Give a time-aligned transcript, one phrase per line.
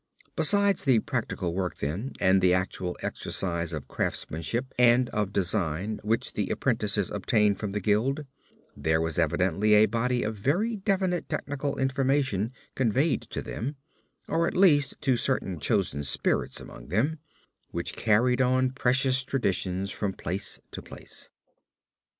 [0.35, 6.33] Besides the practical work then, and the actual exercise of craftsmanship and of design which
[6.33, 8.25] the apprentices obtained from the guild,
[8.75, 13.75] there was evidently a body of very definite technical information conveyed to them,
[14.27, 17.19] or at least to certain chosen spirits among them,
[17.69, 21.29] which carried on precious traditions from place to place.